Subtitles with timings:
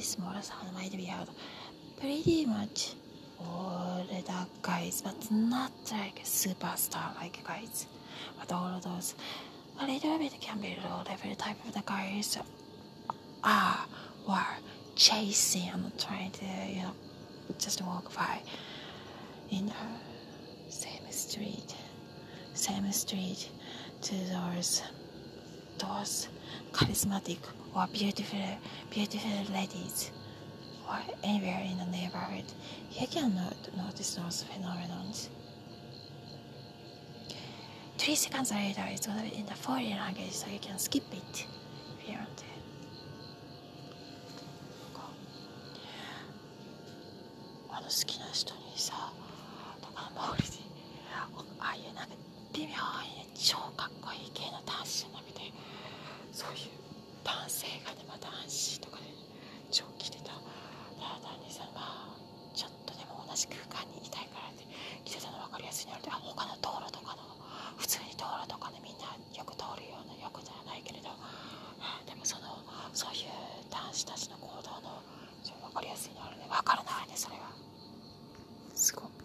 [0.00, 1.28] smaller sound might be heard
[1.98, 2.94] pretty much.
[3.40, 7.86] All the guys, but not like superstar like guys.
[8.38, 9.14] But all of those.
[9.80, 12.38] A little bit can be low level type of the guys
[13.42, 13.86] ah,
[14.26, 16.94] are were chasing and trying to you know
[17.58, 18.40] just walk by
[19.50, 21.74] in the same street,
[22.54, 23.50] same street
[24.02, 24.82] to those
[25.78, 26.28] those
[26.72, 27.38] charismatic
[27.75, 28.39] or beautiful
[28.89, 30.11] beautiful ladies
[30.87, 32.45] or anywhere in the neighborhood,
[32.91, 33.33] you can
[33.77, 34.95] notice those phenomena.
[37.97, 41.45] Three seconds later, it's gonna be in the foreign language, so you can skip it
[42.01, 42.43] if you want to.
[47.71, 49.13] あの好きな人にさ、
[49.81, 50.65] とか周りに
[51.15, 51.27] あ
[51.59, 52.15] あいうなんか
[52.53, 52.73] 微妙に
[53.35, 55.22] 超かっこいい系の男子じゃなくて、そういう
[57.24, 59.08] 男性がねまあ、男子とかね
[59.70, 60.38] 超期てただ
[61.24, 62.14] ダさんが
[62.54, 64.64] ちょっとでも同じ空間にいたいからって
[65.04, 67.24] 来てたの分かりやすいのであ他の道路とかの
[67.76, 71.08] 普通に道路とかねみんなよく通るような横ではないけれど。
[72.06, 72.56] でもその
[72.92, 73.30] そういう
[73.70, 75.02] 男子たちの行動の
[75.68, 76.46] 分かりやすいのあるね。
[76.48, 77.03] 分からない。